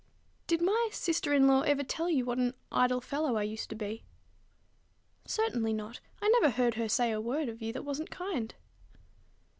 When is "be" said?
3.75-4.03